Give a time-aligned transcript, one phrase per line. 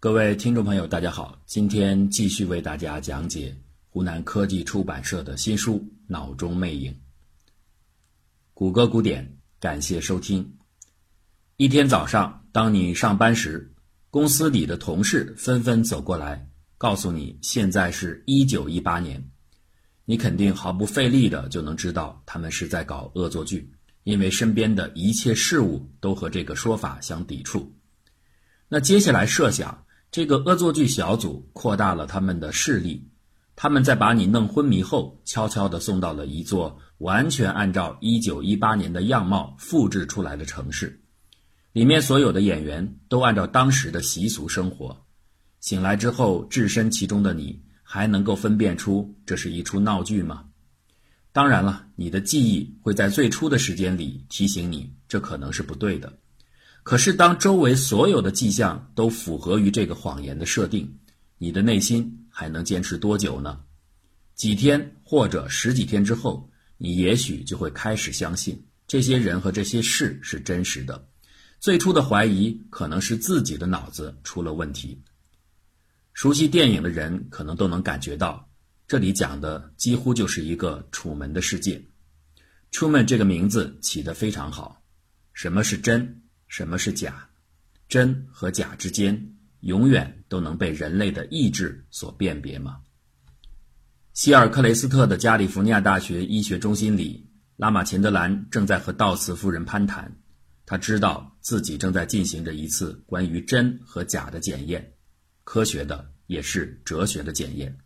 [0.00, 3.52] 各位听众朋友，大家好，今天继续为大家讲解
[3.88, 5.74] 湖南科技出版社的新书
[6.06, 6.92] 《脑中魅影》。
[8.54, 10.54] 谷歌古典，感谢收听。
[11.56, 13.74] 一天早上，当你上班时，
[14.08, 19.28] 公司里的同事纷纷走过来，告诉你现在是一九一八年，
[20.04, 23.68] 你肯定毫不费力的就能知道他们是在搞恶作剧，
[24.04, 27.74] 因为身边的一切事物都和这个说法相抵触。
[28.68, 33.08] 那接下来设想，这个恶作剧小组扩大了他们的势力，
[33.54, 41.02] 他们在把你弄昏迷后，悄悄地送到了一座完全按照一九一八年的样貌复制出来的城市，
[41.72, 45.04] 里面所有的演员都按照当时的习俗生活。
[45.60, 50.44] 醒来之后，置身其中的你，还能够分辨出这是一出闹剧吗？
[51.32, 56.18] 当然了，你的记忆会在最初的时间里提醒你，这可能是不对的。
[56.88, 60.98] 可是，当周围所有的迹象都符合于这个谎言的设定，
[61.36, 63.60] 你的内心还能坚持多久呢？
[64.34, 71.06] 几天或者十几天之后，你也许就会开始相信这些人和这些事是真实的。
[71.60, 75.02] 最初的怀疑可能是自己的脑子出了问题。
[76.14, 78.48] 熟悉电影的人可能都能感觉到，
[78.86, 81.84] 这里讲的几乎就是一个楚门的世界。
[82.72, 84.82] Truman 这个名字起得非常好。
[85.34, 86.17] 什么是真？
[86.48, 87.28] 什么是假？
[87.88, 92.80] 真和假之间，永远都能被人类的意志所辨别吗？
[94.12, 100.16] 希尔克雷斯特的加利福尼亚大学医学中心里，拉玛钱德兰正在和道茨夫人攀谈。
[100.66, 104.92] 他知道自己正在进行着一次关于真和假的检验，
[105.44, 107.78] 科学的也是哲学的检验。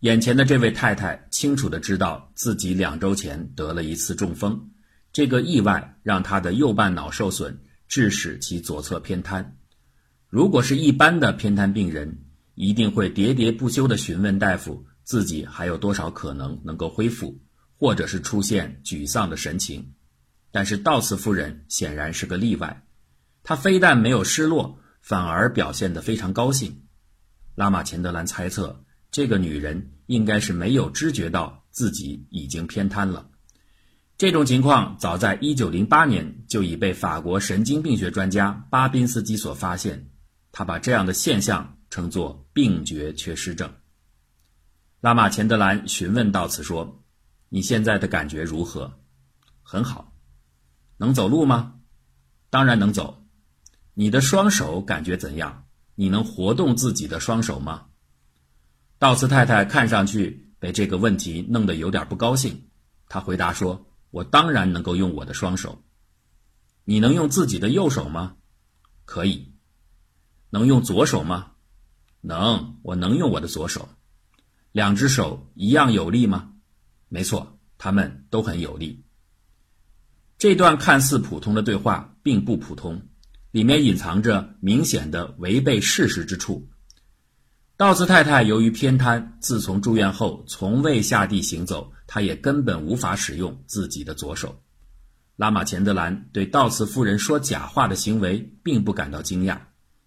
[0.00, 4.71] 眼前的这位太太清楚的知道自己两周前得了一次中风。
[5.12, 9.58] 这个意外让他的右半脑受损，致使其左侧偏瘫。
[10.28, 17.38] 如果是一般的偏瘫病人，一定会喋喋不休地询问大夫自己还有多少可能能够恢复，
[17.76, 19.92] 或者是出现沮丧的神情。
[20.50, 22.86] 但是道茨夫人显然是个例外，
[23.42, 26.84] 她非但没有失落，反而表现得非常高兴。
[27.54, 33.28] 拉玛钱德兰猜测，这个女人应该是没有知觉到自己已经偏瘫了。
[34.22, 40.10] 这种情况早在1908年就已被法国神经病学专家巴宾斯基所发现，
[40.52, 43.68] 他把这样的现象称作病觉缺失症。
[45.00, 47.02] 拉玛钱德兰询问到此说
[47.50, 49.00] ：“你现在的感觉如何
[49.60, 50.12] ？”“很好。
[50.98, 51.80] ”“能走路吗
[52.48, 53.24] ？”“当然能走。
[53.92, 55.64] ”“你的双手感觉怎样？
[55.96, 57.86] 你能活动自己的双手吗？”
[59.00, 62.68] 道茨太太看上去被这个问题弄得有点不高兴，
[63.08, 63.88] 她回答说。
[64.12, 65.82] 我当然能够用我的双手。
[66.84, 68.36] 你能用自己的右手吗？
[69.04, 69.52] 可以。
[70.50, 71.52] 能用左手吗？
[72.20, 73.88] 能，我能用我的左手。
[74.70, 76.52] 两只手一样有力吗？
[77.08, 79.04] 没错，他们都很有力。
[80.38, 83.08] 这段看似普通的对话并不普通，
[83.50, 86.68] 里面隐藏着明显的违背事实之处。
[87.76, 91.92] 道斯太太由于偏瘫，自从住院后从未下地行走。
[92.06, 94.60] 她也根本无法使用自己的左手。
[95.36, 99.58] 拉玛钱德兰对道斯夫人说假话的行为并不感到惊讶，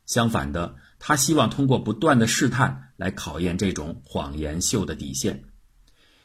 [0.06, 5.44] 相反的，他希望通过不断的试探来考验这种谎言秀的底线。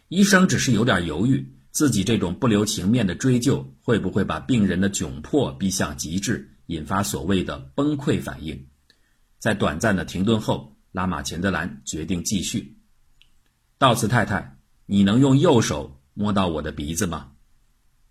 [0.08, 8.66] 医生只是有点犹豫，自己这种不留情面的追究会不会把病人的窘迫逼向极致，引发所谓的崩溃反应。
[9.38, 12.76] 在短暂的停顿后，拉玛钱德兰决定继续。
[13.78, 14.56] 道茨太太。
[14.92, 17.30] 你能用右手摸到我的鼻子吗？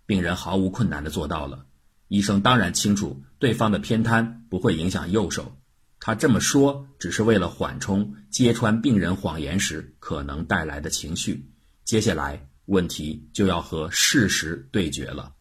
[0.06, 1.66] 病人毫无困难地做到了。
[2.08, 5.60] 医生当然清楚对方的偏瘫不会影响右手，
[5.98, 11.50] 他这么说只是为了缓冲揭穿病人谎言时可能带来的情绪。
[11.84, 15.34] 接下来问题就要和事实对决了。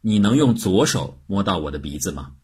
[0.00, 2.34] 你能用左手摸到我的鼻子吗？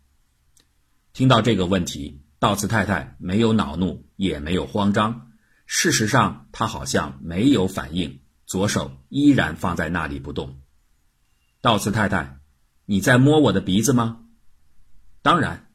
[1.15, 5.31] 听到这个问题，道茨太太没有恼怒，也没有慌张。
[5.65, 10.59] 事实上，她好像没有反应，左手依然放在那里不动。
[11.61, 12.41] 道茨太太，
[12.85, 14.23] 你在摸我的鼻子吗？
[15.23, 15.69] 当然。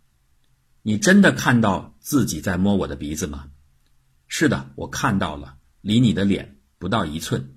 [0.81, 3.49] 你真的看到自己在摸我的鼻子吗？
[4.27, 7.55] 是的，我看到了，离你的脸不到一寸。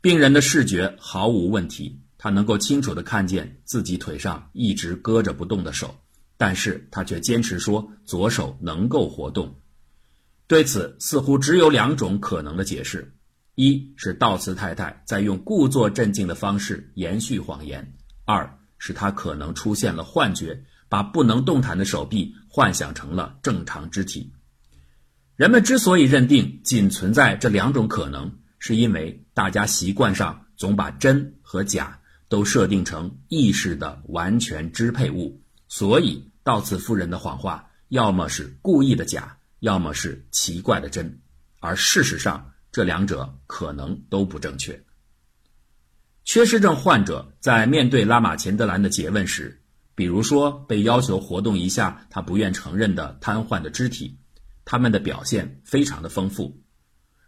[0.00, 5.98] 病人的视觉毫无问题，他能够清楚地看见自己腿上一直搁着不动的手，
[6.38, 9.60] 但是他却坚持说左手能够活动。
[10.46, 13.12] 对此，似乎只有两种可能的解释：
[13.54, 17.82] 一是道茨太太在用故作镇静的方式延续谎言；
[18.24, 24.32] 二是她可能出现了幻觉，把不能动弹的手臂幻想成了正常肢体。
[25.36, 41.20] 人们之所以认定仅存在这两种可能，是因为大家习惯上总把真和假都设定成意识的完全支配物，所以道次夫人的谎话要么是故意的假，要么是奇怪的真，
[41.60, 44.82] 而事实上这两者可能都不正确。
[46.24, 49.62] 缺失症患者在面对拉玛钱德兰的诘问时，
[49.94, 54.18] 比如说被要求活动一下他不愿承认的瘫痪的肢体，
[54.64, 56.62] 他们的表现非常的丰富。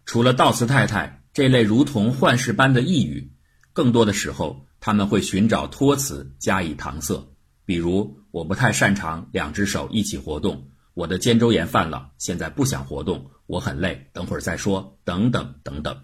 [0.04, 3.32] 除了道茨太太这类如同幻视般的抑语，
[3.72, 7.29] 更多的时候他们会寻找托词加以搪塞，
[7.70, 15.96] 比如我不太擅长两只手一起活动，我的肩周炎犯了，现在不想活动，我很累，等会儿再说，等等等等。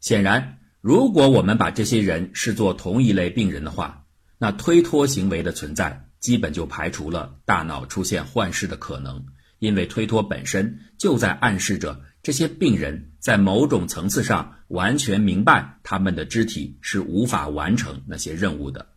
[0.00, 0.58] 显然。
[0.80, 4.04] 如果我们把这些人视作同一类病人的话，
[4.36, 9.26] 那推脱行为的存在基本就排除了大脑出现幻视的可能，
[9.60, 18.88] 因为推脱本身就在暗示着这些病人在某种层次上完全明白他们的肢体是无法完成那些任务的。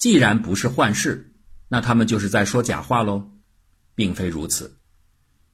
[0.00, 1.32] 既然不是幻视，
[1.68, 3.30] 那他们就是在说假话喽，
[3.94, 4.76] 并非如此。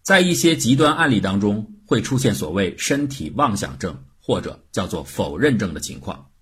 [0.01, 4.03] 在一些极端案例当中，会出现所谓身体妄想症。
[4.29, 6.33] 或者叫做否认症的情况，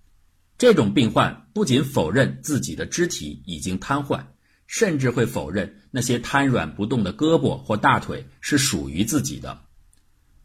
[0.57, 4.25] 这种病患不仅否认自己的肢体已经瘫痪，
[4.65, 9.61] 甚至会否认那些瘫软不动的胳膊或大腿是属于自己的。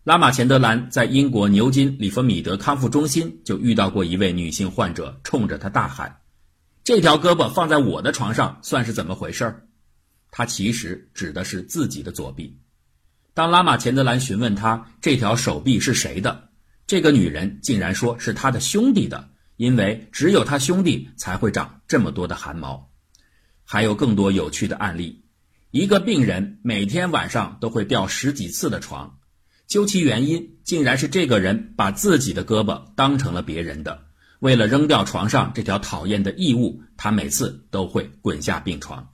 [0.05, 6.21] 拉玛钱德兰在英国牛津里弗米德康复中心就遇到过一位女性患者，冲着他大喊
[6.90, 9.62] ：“这条胳膊放在我的床上算是怎么回事？”
[10.32, 12.58] 他其实指的是自己的左臂。
[13.32, 16.48] 当拉玛钱德兰询问他这条手臂是谁的？
[16.88, 22.90] 这个女人竟然说是他的兄弟的，因为只有他兄弟才会长这么多的汗毛。
[23.62, 25.25] 还有更多有趣的案例：
[25.70, 29.20] 一个病人每天晚上都会掉十几次的床，
[29.69, 34.10] 究其原因，竟然是这个人把自己的胳膊当成了别人的。
[34.40, 39.08] 为了扔掉床上这条讨厌的异物，他每次都会滚下病床。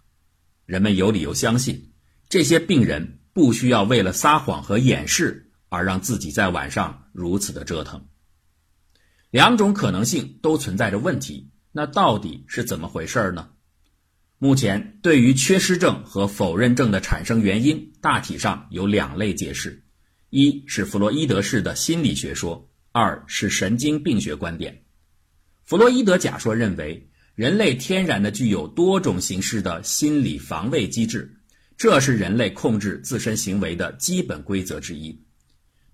[0.64, 1.92] 人们有理由相信，
[2.28, 5.44] 这些病人不需要为了撒谎和掩饰。
[5.68, 8.06] 而让自己在晚上如此的折腾，
[9.30, 11.50] 两种可能性都存在着问题。
[11.72, 13.48] 那到底是怎么回事呢？
[14.38, 19.84] 目前对于缺失症和否认症的产生原因，大体上有两类解释：
[20.30, 24.84] 一是弗洛伊德式的心理学说，二是神经病学观点。
[25.66, 31.40] 弗洛伊德假说认为，人类天然的具有多种形式的心理防卫机制，
[31.76, 35.24] 这是人类控制自身行为的基本规则之一。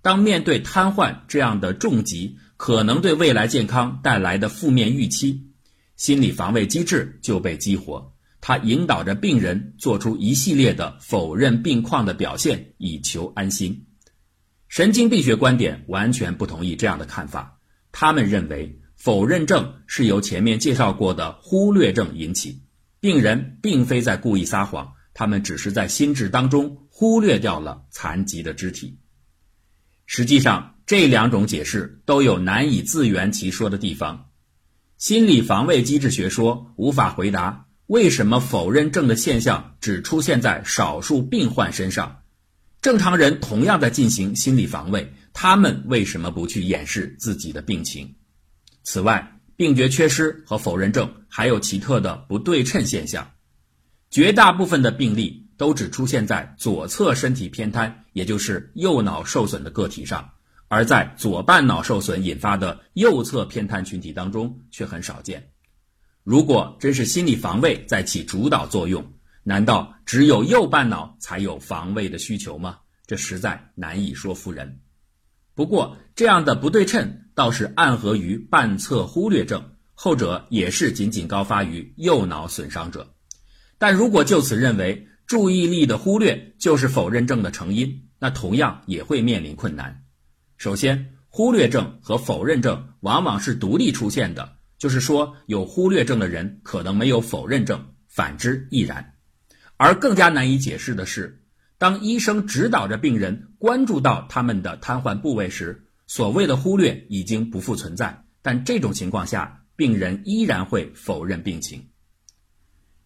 [0.03, 5.47] 当面对瘫痪这样的重疾，可能对未来健康带来的负面预期，
[5.97, 8.13] 心理防卫机制就被激活。
[8.43, 13.87] 它引导着病人做出一系列的否认病况的表现，以求安心。
[14.69, 17.59] 神经病学观点完全不同意这样的看法。
[17.91, 22.63] 他们认为，否认症是由前面介绍过的忽略症引起，
[23.01, 29.01] 病人并非在故意撒谎，他们只是在心智当中忽略掉了残疾的肢体。
[30.07, 34.31] 实际上，这两种解释都有难以自圆其说的地方。
[34.99, 42.23] 心理防卫机制学说无法回答为什么否认症的现象只出现在少数病患身上，
[42.81, 48.15] 正常人同样在进行心理防卫，他们为什么不去掩饰自己的病情？
[48.83, 53.31] 此外，病觉缺失和否认症还有奇特的不对称现象，
[54.11, 55.41] 绝大部分的病例。
[55.59, 60.29] 都只出现在左侧身体偏瘫，也就是右脑受损的个体上，
[60.67, 65.51] 而在左半脑受损引发的右侧偏瘫群体当中却很少见。
[66.25, 69.13] 如果真是心理防卫在起主导作用，
[69.45, 72.79] 难道只有右半脑才有防卫的需求吗？
[73.07, 74.81] 这实在难以说服人。
[75.55, 83.15] 不过，这样的不对称倒是暗合于半侧忽略症，后者也是仅仅高发于右脑损伤者。
[83.79, 90.05] 但如果就此认为，注意力的忽略就是否认症的成因，那同样也会面临困难。
[90.57, 99.15] 首先，忽略症和否认症往往是独立出现的，就是说，有忽略症的人可能没有否认症，反之亦然。
[99.77, 101.42] 而更加难以解释的是，
[101.83, 111.89] 当医生指导着病人关注到他们的瘫痪部位时，所谓的忽略已经不复存在，但这种情况下，病人依然会否认病情。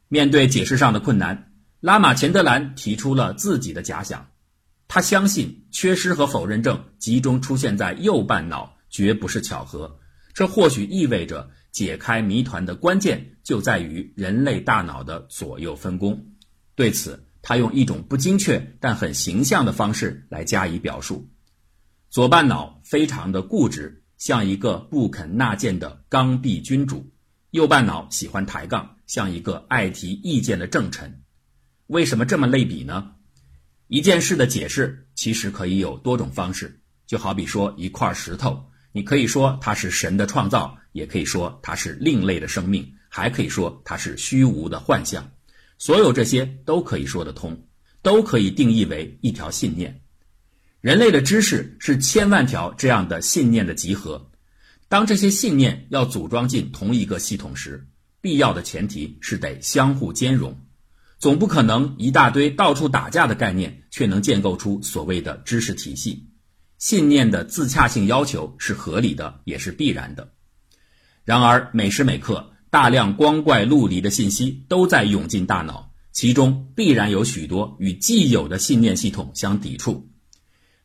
[0.08, 1.54] 面对解释上的困难。
[1.80, 4.28] 拉玛钱德兰提出了自己的假想，
[4.88, 9.98] 他相信缺失和否认症集中出现在右半脑绝不是巧合，
[10.34, 16.26] 这或许意味着解开谜团的关键就在于人类大脑的左右分工。
[16.74, 21.30] 对此，他用一种不精确但很形象的方式来加以表述：
[22.10, 27.06] 左半脑非常的固执，像一个不肯纳谏的刚愎君主；
[27.52, 31.22] 右半脑喜欢抬杠，像一个爱提意见的正臣。
[31.86, 33.12] 为什么这么类比呢？
[33.86, 38.60] 一件事的解释其实可以有多种方式，就好比说一块石头，
[38.90, 45.30] 你可以说它是神的创造，也可以说它是另类的生命，还可以说它是虚无的幻象。
[45.78, 47.66] 所有这些都可以说得通，
[48.02, 50.00] 都可以定义为一条信念。
[50.80, 54.30] 人类的知识是千万条这样的信念的集合。
[54.88, 57.88] 当这些信念要组装进同一个系统时，
[58.20, 60.60] 必要的前提是得相互兼容。
[61.18, 66.28] 总不可能一大堆到处打架的概念，却能建构出所谓的知识体系。
[66.78, 70.32] 信念的自洽性要求是合理的，也是必然的。
[71.24, 80.10] 然而，每时每刻，大量光怪陆离的信息都在涌进大脑，其中必然有许多与既有的信念系统相抵触。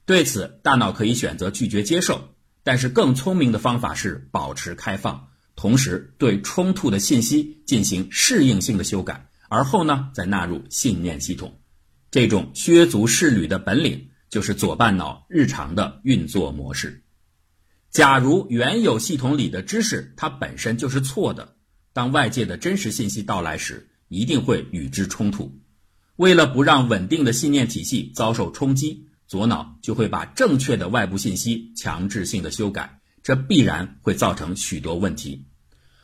[0.05, 2.29] 对此，大脑可以选择拒绝接受，
[2.63, 9.27] 但是更聪明的方法是保持开放，同时对冲突的信息进行适应性的修改。
[9.49, 11.59] 而后呢，再纳入信念系统，
[12.09, 17.03] 这种削足适履的本领，就是左半脑日常的运作模式。
[17.89, 21.57] 假如原有系统里的知识它本身就是错的，
[21.93, 25.59] 当外界的真实信息到来时，一定会与之冲突。
[26.15, 35.47] 为了不让稳定的信念体系遭受冲击，左脑就会把正确的外部信息强制性的修改，这必然会造成许多问题。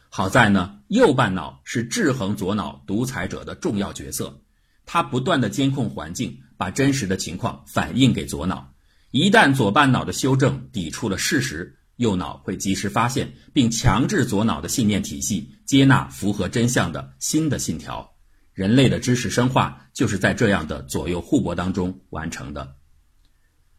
[0.09, 4.41] 好在呢，右半脑是制衡左脑独裁者的重要角色，
[4.85, 8.73] 它不断的监控环境，把真实的情况反映给左脑。
[9.11, 18.15] 一旦左半脑的修正抵触了事实，右脑会及时发现，并强制左脑的信念体系接纳符合真相的新的信条。
[18.53, 22.75] 人类的知识深化就是在这样的左右互搏当中完成的。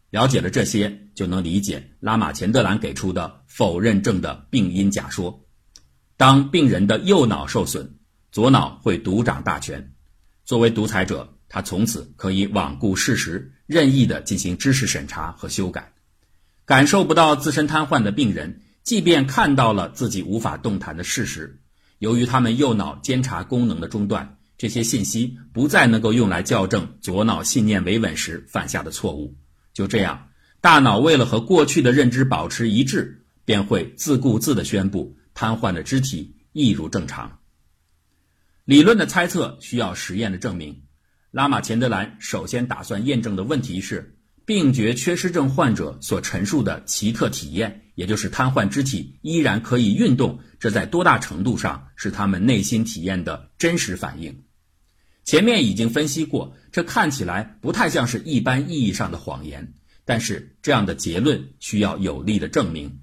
[0.09, 5.45] 了解了这些，就能理解拉玛钱德兰给出的否认症的病因假说。
[6.17, 7.97] 当病人的右脑受损，
[8.31, 9.93] 左脑会独掌大权。
[10.45, 15.93] 作为独裁者，他从此可以罔顾事实，任意的进行知识审查和修改。
[16.69, 21.59] 感受不到自身瘫痪的病人，即便看到了自己无法动弹的事实，
[21.97, 29.35] 由于他们右脑监察功能的中断，这些信息不再能够用来校正左脑信念维稳时犯下的错误。
[29.73, 30.27] 就这样，
[30.61, 35.17] 大脑为了和过去的认知保持一致，便会自顾自地宣布。
[35.33, 37.39] 瘫痪的肢体一如正常。
[38.65, 40.83] 理论的猜测需要实验的证明。
[41.31, 44.18] 拉玛钱德兰首先打算验证的问题是：
[44.49, 54.45] 病觉缺失症患者所陈述的奇特体验，也就是瘫痪肢体依然可以运动，这在多大程度上是他们内心体验的真实反应？
[55.23, 63.01] 前面已经分析过，这看起来不太像是一般意义上的谎言，但是这样的结论需要有力的证明。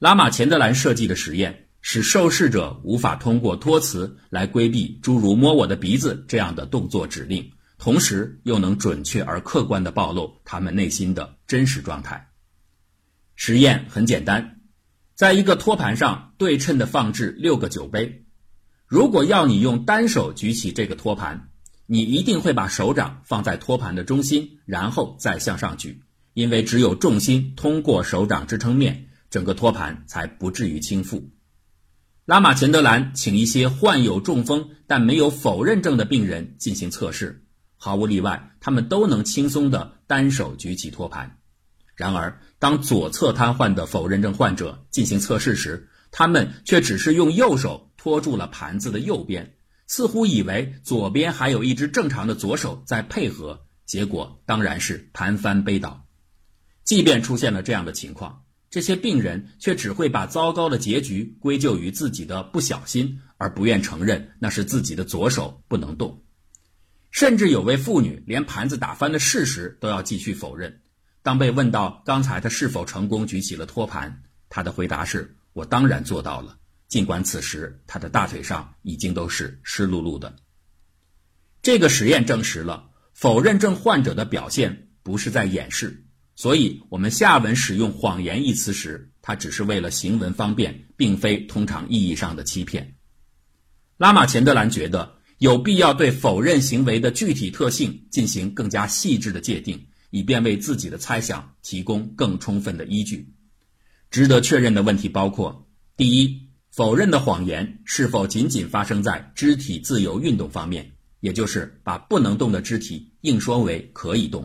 [0.00, 12.28] 拉玛钱德兰设计的实验使受试者无法通过托词来规避诸如“摸我的鼻子”这样的动作指令，同时又能准确而客观地暴露他们内心的真实状态。
[13.34, 14.60] 实验很简单，
[15.16, 18.24] 在一个托盘上对称地放置六个酒杯。
[18.86, 21.48] 如果要你用单手举起这个托盘，
[21.86, 29.08] 你一定会把手掌放在托盘的中心，然后再向上举，因为只有重心通过手掌支撑面。
[29.28, 31.24] 整个托盘才不至于倾覆。
[32.26, 37.41] 拉玛钱德兰请一些患有中风但没有否认症的病人进行测试，
[37.84, 41.40] 毫无例外，他们都能轻松地单手举起托盘。
[41.96, 49.56] 然而，当左侧瘫痪的否认症患者进行测试时，他们却只是用右手托住了盘子的右边，
[49.88, 56.06] 似乎以为左边还有一只正常的左手在配合，结果当然是盘翻背倒。
[56.84, 58.44] 即便出现了这样的情况。
[58.70, 66.22] 这些病人却只会把糟糕的结局归咎于自己的不小心，而不愿承认那是自己的左手不能动。
[67.12, 70.80] 甚至有位妇女连盘子打翻的事实都要继续否认。
[71.22, 80.34] 当被问到刚才她是否成功举起了托盘，她的回答是：“我当然做到了。”尽管此时她的大腿上已经都是湿漉漉的。
[81.62, 86.04] 这个实验证实了否认症患者的表现不是在掩饰。
[86.34, 92.96] 所以，我们下文使用“谎言”一词时，它只是为了行文方便，并非通常意义上的欺骗。
[93.98, 103.34] 拉玛钱德兰觉得有必要对否认行为的具体特性进行更加细致的界定，以便为自己的猜想提供更充分的依据。
[104.08, 114.44] 值得确认的问题包括：第一，否认的谎言是否仅仅发生在肢体自由运动方面，也就是把不能动的肢体硬说为可以动；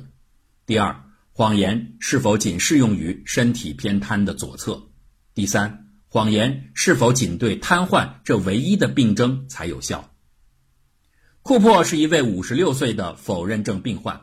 [0.66, 4.74] 第二，谎言是否仅适用于身体偏瘫的左侧；
[5.36, 10.12] 第三，谎言是否仅对瘫痪这唯一的病症才有效。
[11.48, 14.20] 库珀是一位五十六岁的否认症病患，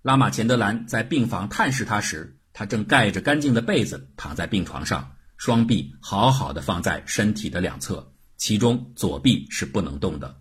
[0.00, 5.12] 拉马钱德兰在病房探视他时，他正盖着干净的被子躺在病床上。
[5.36, 10.34] 双臂好好的放在身体的两侧，其中左臂是不能动的。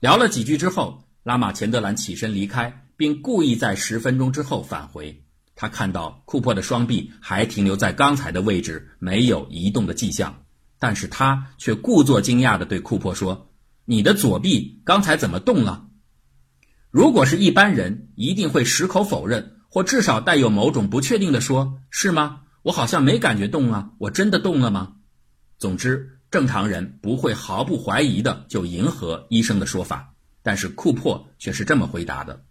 [0.00, 5.22] 聊了几句之后，拉马钱德兰起身离开，并故意在十分钟之后返回。
[5.54, 10.42] 他看到库珀的双臂还停留在刚才的位置，没有移动的迹象，
[10.80, 13.47] 但是他却故作惊讶地对库珀说
[13.90, 15.88] ：“你的左臂刚才怎么动了？”
[16.92, 24.96] 如果是一般人，一定会矢口否认，或至少带有某种不确定的说：“是吗？”我好像没感觉动啊，我真的动了吗？
[25.56, 32.44] 总之，正常人不会毫不怀疑的就迎合医生的说法，但是库珀却是这么回答的：“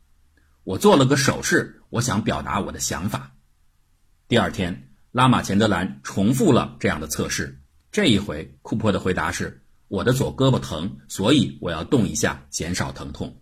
[0.65, 3.35] 我做了个手势，我想表达我的想法。”
[4.27, 13.41] 第二天，拉马钱德兰重复了这样的测试，这一回库珀的回答是：“我的左胳膊疼，所以我要动一下，减少疼痛。”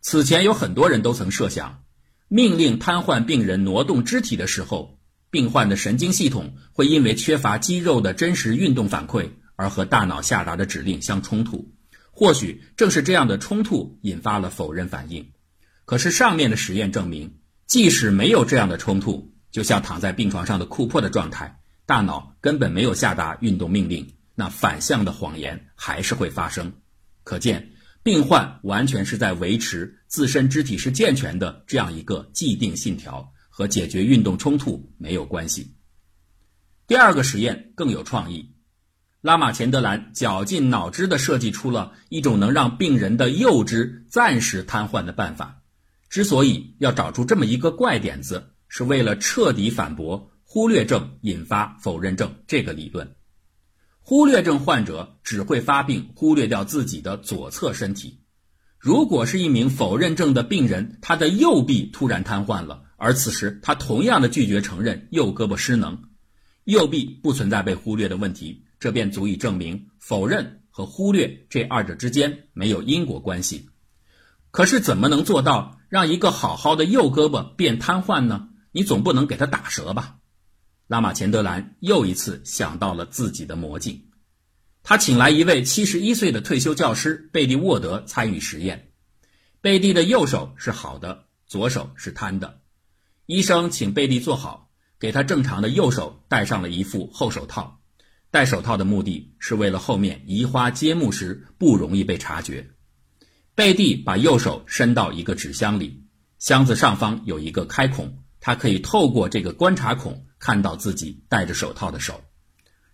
[0.00, 1.84] 此前有很多人都曾设想，
[2.28, 4.98] 命令瘫痪病人挪动肢体的时候。
[5.30, 11.72] 病患的神经系统会因为缺乏肌肉的真实运动反馈而和大脑下达的指令相冲突，
[12.10, 15.32] 或许正是这样的冲突引发了否认反应。
[15.86, 26.72] 可是上面的实验证明，即使没有这样的冲突，就像躺在病床上的库珀的状态，大脑根本没有下达运动命令，那反向的谎言还是会发生。
[27.24, 27.72] 可见，
[28.02, 33.32] 病患完全是在维持自身肢体是健全的这样一个既定信条。
[33.54, 35.76] 和解决运动冲突没有关系。
[36.86, 38.54] 第二个实验更有创意，
[39.20, 45.62] 拉马钱德兰绞尽脑汁地设计出了一种能让病人的右肢暂时瘫痪的办法。
[46.08, 53.14] 之所以要找出这么一个怪点子，是为了彻底反驳忽略症引发否认症这个理论。
[54.04, 58.18] 忽略症患者只会发病，忽略掉自己的左侧身体。
[58.76, 62.82] 如果是一名否认症的病人，他的右臂突然瘫痪了。
[62.96, 66.02] 而此时，他同样的拒绝承认右胳膊失能，
[66.64, 73.68] 右臂不存在被忽略的问题，这便足以证明否认和忽略这二者之间没有因果关系。
[74.50, 78.48] 可是，怎么能做到让一个好好的右胳膊变瘫痪呢？
[78.72, 80.16] 你总不能给他打折吧？
[80.86, 84.10] 拉马钱德兰又一次想到了自己的魔镜，
[84.82, 88.90] 他请来一位七十一岁的退休教师贝蒂沃德参与实验。
[89.60, 92.60] 贝蒂的右手是好的，左手是瘫的。
[93.26, 97.80] 医生请贝蒂坐好，给他正常的右手戴上了一副厚手套。
[98.30, 102.70] 戴手套的目的是为了后面移花接木时不容易被察觉。
[103.54, 106.04] 贝蒂把右手伸到一个纸箱里，
[106.38, 112.20] 箱子上方有一个开孔，他可以透过这个观察孔看到自己戴着手套的手。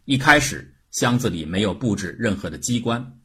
[0.05, 3.19] 一开始，箱子里没有布置任何的机关。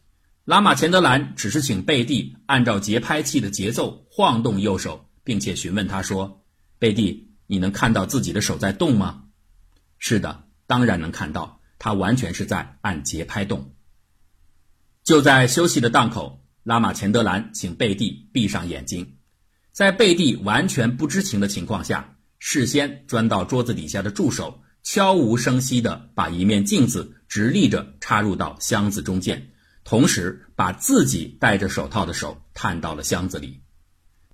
[0.46, 6.46] 拉马钱德兰只是请贝蒂按照节拍器的节奏晃动右手，并且询问他说。
[6.80, 9.26] 贝蒂，你能看到自己的手在动吗？
[10.00, 13.76] 是的，当然能看到，他完全是在按节拍动。
[15.04, 19.18] 就在休息的档口，拉马钱德兰请贝蒂闭上眼睛，
[19.74, 22.13] 在贝蒂完全不知情的情况下，
[22.46, 29.54] 事先钻到桌子底下的助手悄无声息地把一面镜子直立着插入到箱子中间，
[29.86, 33.62] 同时把自己戴着手套的手探到了箱子里。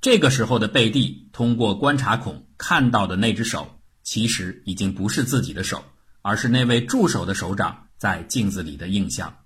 [0.01, 5.85] 这个时候的贝蒂通过观察孔看到的那只手，其实已经不是自己的手，
[6.23, 9.37] 而是那位助手的手掌在镜子里的印象。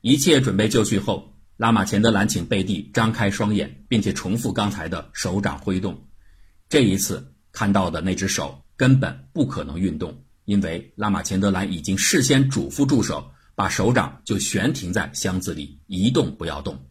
[0.00, 6.08] 一切准备就绪后，拉马钱德兰请贝蒂张开双眼，并且重复刚才的手掌挥动。
[6.70, 16.90] 这一次看到的那只手根本不可能运动，因为拉马钱德兰已经事先嘱咐助手把手掌就悬停在箱子里，一动不要动。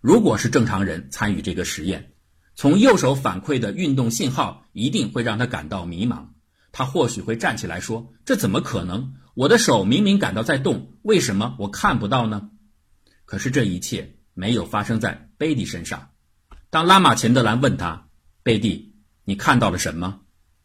[0.00, 2.12] 如果是正常人参与这个实验，
[2.54, 6.28] 从右手反馈的运动信号一定会让他感到迷茫。
[6.70, 9.14] 他或许会站起来说：“这怎么可能？
[9.34, 12.50] 我的手明明感到在动，为什么我看不到呢？”
[13.26, 16.10] 可是这一切没有发生在贝蒂身上。
[16.70, 18.08] 当拉马钱德兰问他
[18.44, 18.85] ：“贝蒂，
[19.26, 20.20] 你看到了什么？”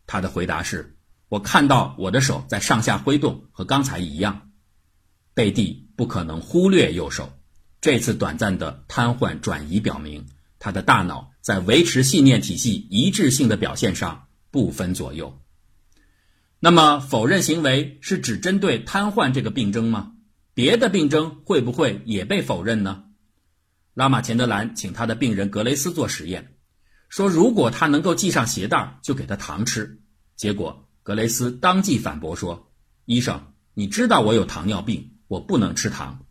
[0.08, 0.96] 他的回答是
[1.28, 4.52] ：“我看到我的手在上下挥动，和刚才一样。”
[5.36, 7.38] 贝蒂不可能忽略右手。
[7.82, 10.28] 这次短暂的瘫痪转移表明，
[10.60, 15.42] 他的大脑在维持信念体系一致性的表现上不分左右。
[16.60, 20.14] 那么，否认行为是只针对瘫痪这个病症吗？
[20.54, 23.06] 别的病症会不会也被否认呢？
[23.94, 26.54] 拉玛钱德兰请他的病人格雷斯做实验，
[27.12, 30.00] 说如果他能够系上鞋带，就给他糖吃。
[30.38, 32.72] 结果格雷斯当即反驳说
[33.04, 36.26] ：“医生，你知道我有糖尿病，我不能吃糖。”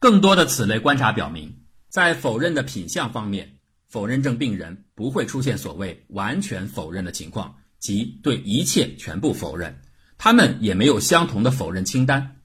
[0.00, 9.80] 更多的此类观察表明，在否认的品相方面，否认症病人不会出现所谓完全否认的情况，即对一切全部否认。
[10.18, 12.40] 他们也没有相同的否认清单，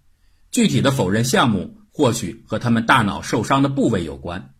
[0.51, 1.79] 具体的否认项目。
[1.93, 4.53] 或许和他们大脑受伤的部位有关。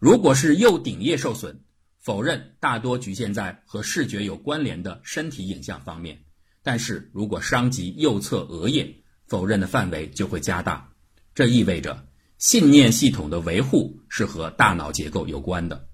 [0.00, 1.60] 如果是右顶叶受损，
[2.02, 6.16] 否认大多局限在和视觉有关联的身体影像方面；
[6.62, 8.94] 但是如果伤及右侧额叶，
[9.26, 10.92] 否认的范围就会加大。
[11.34, 12.06] 这意味着
[12.38, 15.88] 信念系统的维护是和大脑结构有关的。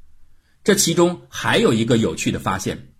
[0.64, 2.94] 这其中还有一个有趣的发现：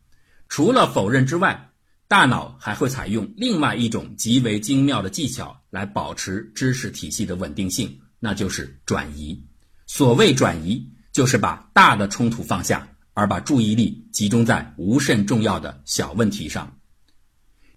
[0.49, 1.73] 除了否认之外，
[2.07, 5.59] 大脑还会采用另外一种极为精妙的技巧。
[5.71, 9.47] 来保持知识体系的稳定性，那就是转移。
[9.87, 16.79] 所谓转移，就是把大的冲突放下，而把注意力集中在无甚重要的小问题上。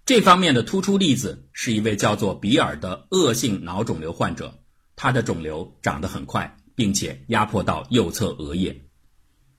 [0.06, 4.62] 这方面的突出例子是一位叫做比尔的恶性脑肿瘤患者，
[4.94, 8.84] 他的肿瘤长得很快，并且压迫到右侧额叶。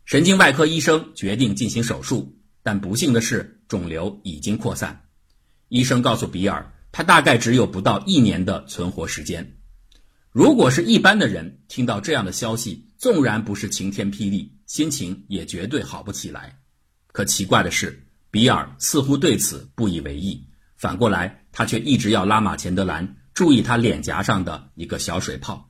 [0.06, 5.04] 神经外科医生决定进行手术，但不幸的是，肿瘤已经扩散。
[5.68, 6.74] 医生告诉比尔。
[6.96, 9.58] 他大概只有不到一年的存活时间。
[10.30, 16.58] 如果是一般的人听到这样的消息，纵然不是晴天霹雳，心情也绝对好不起来。
[17.12, 25.70] 可奇怪的是，比尔似乎对此不以为意，反过来，他却一直要拉马钱德兰注意他脸颊上的一个小水泡。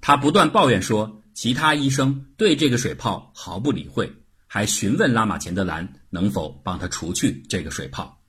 [0.00, 4.12] 他不断抱怨说，其他医生对这个水泡毫不理会，
[4.48, 8.20] 还询问拉马钱德兰能否帮他除去这个水泡。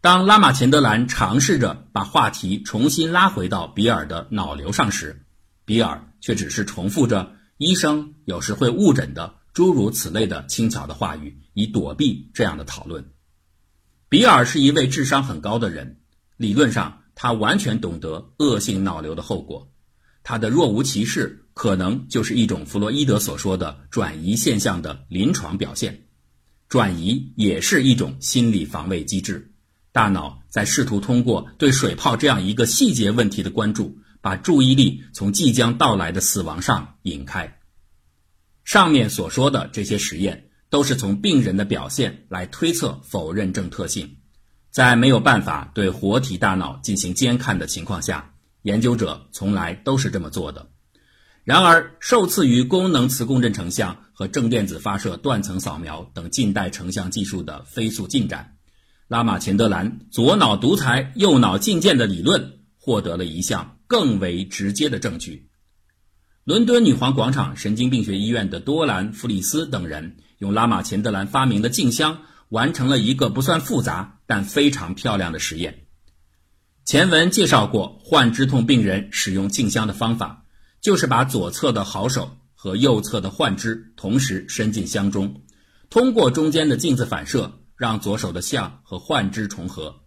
[0.00, 5.26] 当拉马钱德兰尝试着把话题重新拉回到比尔的脑瘤上时，
[5.66, 13.12] 比尔却只是重复着“医生有时会误诊的”诸如此类的轻巧的话语，以躲避这样的讨论。
[14.10, 16.00] 比尔是一位智商很高的人，
[16.36, 19.72] 理论上他完全懂得恶性脑瘤的后果。
[20.22, 26.02] 他的若无其事，可能就是一种弗洛伊德所说的转移现象的临床表现。
[26.68, 29.54] 转移也是一种心理防卫机制。
[29.90, 37.60] 大脑在试图通过对水泡这样一个细节问题的关注，把注意力从即将到来的死亡上引开。
[38.64, 44.16] 上面所说的这些实验，都是从病人的表现来推测否认症特性。
[44.72, 50.70] 在没有办法对活体大脑进行监看的情况下，研究者从来都是这么做的。
[51.44, 58.56] 然而，受赐于功能磁共振成像和正电子发射断层扫描等近代成像技术的飞速进展。
[59.06, 65.48] 拉玛钱德兰左脑独裁、右脑进谏的理论获得了一项更为直接的证据。
[66.44, 75.86] 伦敦女皇广场神经病学医院的多兰·弗里斯等人用拉玛钱德兰发明的镜箱完成了一个不算复杂但非常漂亮的实验。
[76.84, 80.44] 前文介绍过，患肢痛病人使用镜箱的方法，
[80.80, 85.42] 就是把左侧的好手和右侧的患肢同时伸进箱中，
[85.90, 87.60] 通过中间的镜子反射。
[87.78, 90.00] 让左手的像和患肢重合。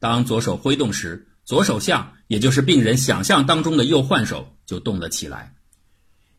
[0.00, 5.54] 当左手挥动时，左手像，也就是病人想象当中的右患手，就动了起来。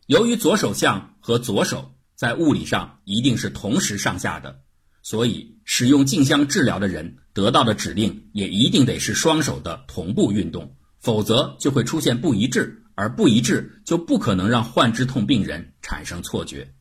[0.06, 4.60] 由于左手像和左手在物理上一定是同时上下的，
[5.02, 16.74] 所以使用镜像治疗的人得到的指令也一定得是双手的同步运动，否则就会出现不一致，而不一致就不可能让患肢痛病人产生错觉。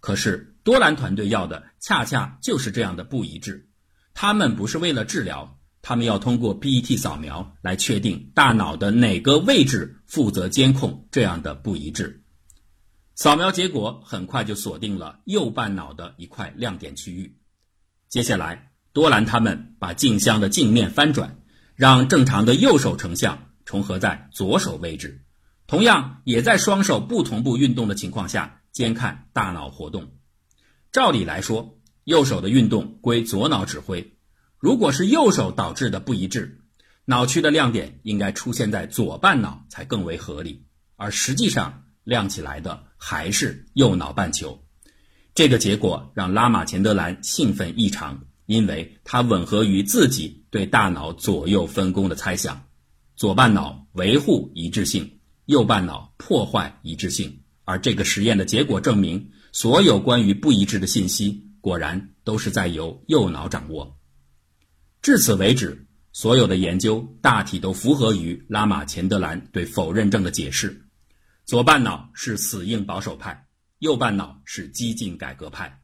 [0.00, 0.52] 可是。
[0.66, 3.68] 多兰团队要的恰恰就是这样的不一致。
[4.14, 5.55] 他们不是为了治疗，
[5.88, 12.24] 他们要通过 PET 扫描来确定大脑的哪个位置负责监控这样的不一致。
[13.14, 17.38] 扫描结果很快就锁定了右半脑的一块亮点区域。
[18.08, 21.38] 接下来，多兰他们把镜像的镜面翻转，
[21.76, 25.22] 让正常的右手成像重合在左手位置，
[25.68, 30.10] 同样也在双手不同步运动的情况下监看大脑活动。
[30.90, 34.15] 照理来说，右手的运动归左脑指挥。
[34.58, 36.60] 如果是右手导致的不一致，
[37.04, 40.64] 脑区的亮点应该出现在左半脑才更为合理。
[40.96, 44.64] 而实际上，亮起来的还是右脑半球。
[45.34, 52.64] 这个结果让拉玛钱德兰兴奋异常，因为它吻合于自己对大脑左右分工的猜想：
[53.14, 57.40] 左半脑维护一致性，右半脑破坏一致性。
[57.64, 59.30] 而这个实验的结果证明。
[59.52, 63.96] 所有关于不一致的信息，果然都是在由右脑掌握。
[65.02, 70.84] 至此为止，所有的研究大体都符合于拉玛钱德兰对否认症的解释：
[71.44, 73.46] 左半脑是死硬保守派，
[73.78, 75.80] 右半脑是激进改革派。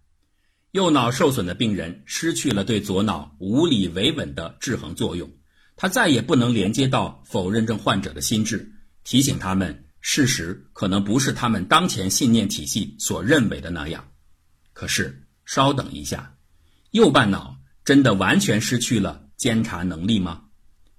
[0.73, 5.31] 右脑受损的病人失去了对左脑无理维稳的制衡作用，
[5.77, 8.73] 他再也不能连接到否认症患者的心智，
[9.05, 14.09] 提醒他们事实可能不是他们当前信念体系所认为的那样。
[14.73, 16.35] 可是，稍等一下，
[16.93, 20.45] 右半脑真的完全失去了监察能力吗？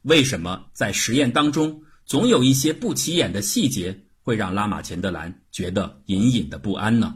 [0.02, 7.16] 为什么在实验当中总有一些不起眼的细节会让拉玛钱德兰觉得隐隐的不安呢？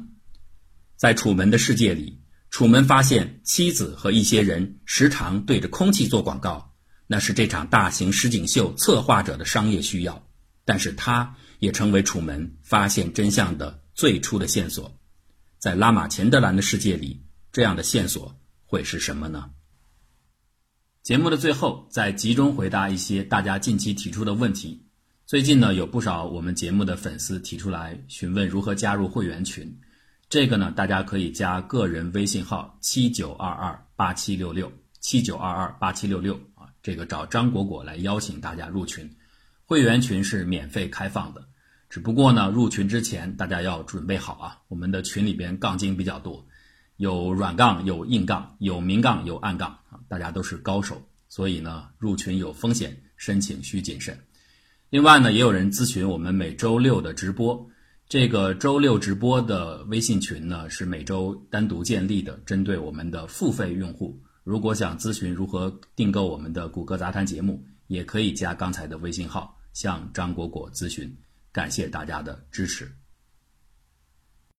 [0.96, 2.22] 在楚门的世界里。
[2.50, 6.74] 楚门发现妻子和一些人时常对着空气做广告，
[7.06, 10.26] 那是这场大型实景秀策划者的商业需要。
[10.64, 14.98] 但是，他也成为楚门发现真相的最初的线索。
[15.60, 19.52] 在拉玛钱德兰的世界里，这样的线索会是什么呢？
[21.08, 24.84] 节目的最后，再集中回答一些大家近期提出的问题。
[25.26, 29.74] 最近呢，有不少我们节目的粉丝提出来询问如何加入会员群。
[30.28, 39.10] 这个呢，大家可以加个人微信号七九二二八七六六七九二二八七六六啊，这个找张果果来邀请大家入群，
[39.63, 41.41] 会员群是免费开放的，
[41.89, 46.46] 只不过呢，入群之前大家要准备好啊，我们的群里边杠精比较多，
[46.98, 54.18] 有软杠，有硬杠，有明杠，有暗杠啊，大家都是高手，所以呢，入群有风险，申请需谨慎。
[54.90, 57.68] 另外呢，也有人咨询我们每周六的直播。
[58.10, 64.18] 这个周六直播的微信群呢，是每周单独建立的，针对我们的付费用户。
[64.44, 71.14] 如果想咨询如何订购我们的谷歌杂谈节目，也可以加刚才的微信号向张果果咨询。
[71.52, 72.97] 感谢大家的支持。